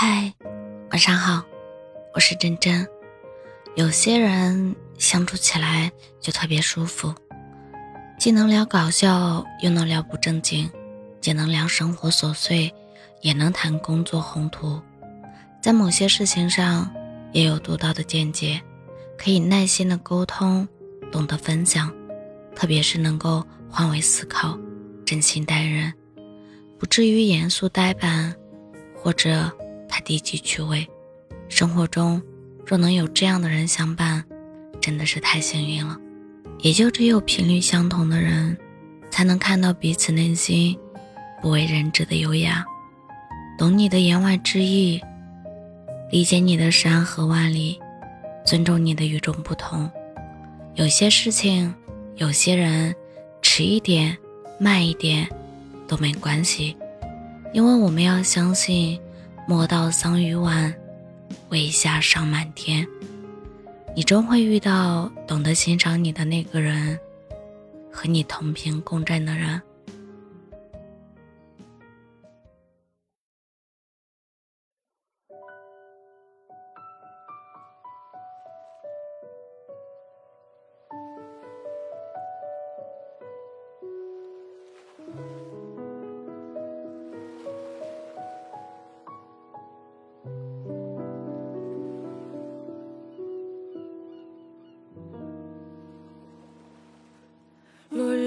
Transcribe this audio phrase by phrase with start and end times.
[0.00, 0.32] 嗨，
[0.92, 1.42] 晚上好，
[2.14, 2.86] 我是真真。
[3.74, 5.90] 有些人相处起来
[6.20, 7.12] 就特别舒服，
[8.16, 10.70] 既能聊搞笑，又能聊不正经，
[11.20, 12.72] 既能聊生活琐碎，
[13.22, 14.80] 也能谈工作宏图。
[15.60, 16.88] 在某些事情上
[17.32, 18.62] 也有独到的见解，
[19.18, 20.68] 可以耐心的沟通，
[21.10, 21.92] 懂得分享，
[22.54, 24.56] 特别是能够换位思考，
[25.04, 25.92] 真心待人，
[26.78, 28.32] 不至于严肃呆板，
[28.94, 29.50] 或者。
[29.88, 30.86] 太低级趣味，
[31.48, 32.22] 生活中
[32.64, 34.22] 若能有这样的人相伴，
[34.80, 35.98] 真的是太幸运了。
[36.60, 38.56] 也就只有频率相同的人，
[39.10, 40.76] 才能看到彼此内心
[41.40, 42.64] 不为人知的优雅，
[43.56, 45.00] 懂你的言外之意，
[46.10, 47.80] 理解你的山河万里，
[48.44, 49.88] 尊重你的与众不同。
[50.74, 51.72] 有些事情，
[52.16, 52.94] 有些人，
[53.40, 54.18] 迟一点，
[54.58, 55.28] 慢一点，
[55.86, 56.76] 都没关系，
[57.52, 59.00] 因为我们要相信。
[59.50, 60.74] 莫道桑榆晚，
[61.48, 62.86] 为霞尚满天。
[63.96, 67.00] 你终会遇到懂得欣赏你的那个人，
[67.90, 69.62] 和你同频共振的人。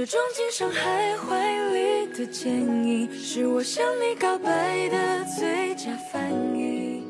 [0.02, 7.04] 日撞进上海怀里的剪影，是我向你告白的最佳反应。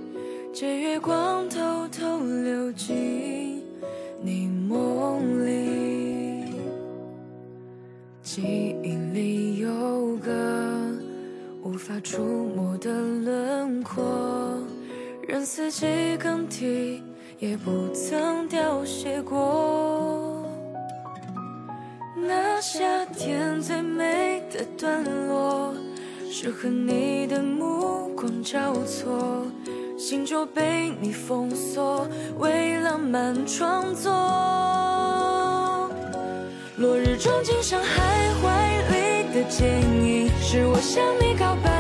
[0.52, 3.64] 借月光偷偷溜进
[4.22, 6.54] 你梦里，
[8.22, 10.92] 记忆里有个
[11.64, 14.62] 无法触摸的轮廓，
[15.26, 15.88] 任四季
[16.20, 17.02] 更替
[17.40, 20.41] 也不曾凋谢过。
[22.34, 25.74] 那夏天最美的段落，
[26.32, 29.46] 是和你的目光交错，
[29.98, 32.08] 心就被你封锁，
[32.40, 34.10] 为浪漫创作。
[36.78, 39.68] 落日撞进上海怀里的剪
[40.02, 41.71] 影，是我向你告白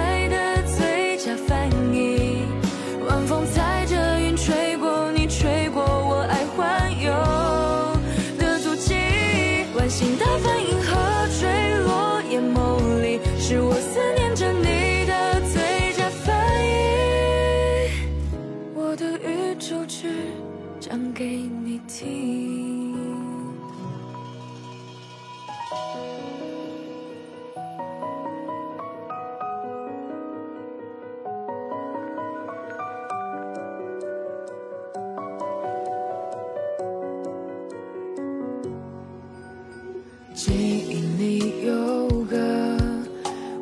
[40.33, 42.77] 记忆里有个。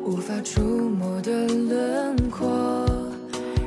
[0.02, 2.84] 无法触摸的轮廓，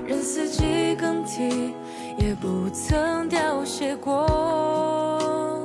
[0.05, 1.73] 任四季更替，
[2.17, 5.61] 也不曾凋谢过。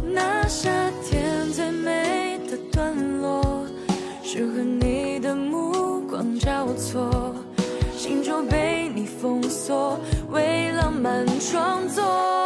[0.00, 0.70] 那夏
[1.04, 3.66] 天最美的段落，
[4.22, 7.34] 是和你的目光交错，
[7.96, 9.98] 心就被你封锁，
[10.30, 12.37] 为浪漫创作。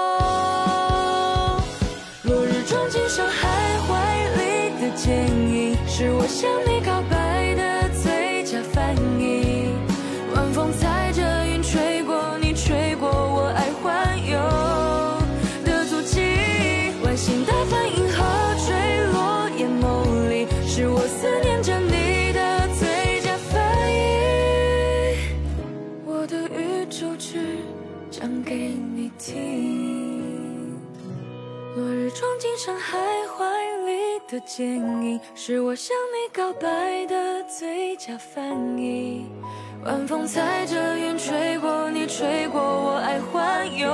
[28.23, 30.79] 讲给你听，
[31.75, 32.97] 落日撞进深海
[33.27, 33.45] 怀
[33.85, 39.27] 里的剪影，是我向你告白的最佳翻译。
[39.85, 43.91] 晚风踩着云吹过你，吹过我爱环游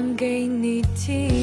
[0.00, 1.39] 唱给你听。